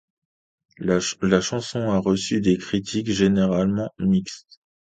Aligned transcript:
La 0.79 1.41
chanson 1.41 1.91
a 1.91 1.99
reçu 1.99 2.41
des 2.41 2.57
critiques 2.57 3.11
généralement 3.11 3.91
mixtes. 3.99 4.59